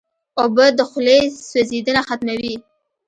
[0.41, 1.19] اوبه د خولې
[1.49, 2.55] سوځېدنه ختموي.